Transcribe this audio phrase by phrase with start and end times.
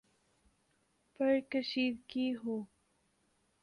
[1.15, 2.55] پر کشیدگی ہو،